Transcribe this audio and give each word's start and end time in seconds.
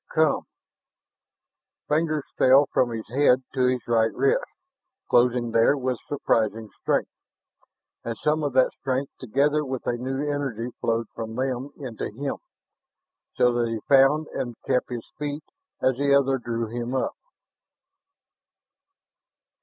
"Come!" 0.09 0.41
Fingers 1.87 2.23
fell 2.35 2.65
from 2.73 2.89
his 2.89 3.07
head 3.09 3.43
to 3.53 3.67
his 3.67 3.87
right 3.87 4.11
wrist, 4.11 4.43
closing 5.07 5.51
there 5.51 5.77
with 5.77 5.99
surprising 6.07 6.71
strength; 6.81 7.21
and 8.03 8.17
some 8.17 8.41
of 8.43 8.53
that 8.53 8.71
strength 8.73 9.11
together 9.19 9.63
with 9.63 9.85
a 9.85 9.97
new 9.97 10.21
energy 10.27 10.75
flowed 10.81 11.05
from 11.13 11.35
them 11.35 11.69
into 11.77 12.09
him, 12.09 12.37
so 13.35 13.53
that 13.53 13.67
he 13.67 13.79
found 13.87 14.25
and 14.29 14.55
kept 14.65 14.89
his 14.89 15.05
feet 15.19 15.43
as 15.83 15.97
the 15.97 16.15
other 16.15 16.39
drew 16.39 16.65
him 16.65 16.95
up. 16.95 17.13